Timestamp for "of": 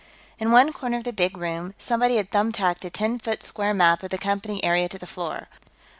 0.97-1.03, 4.01-4.09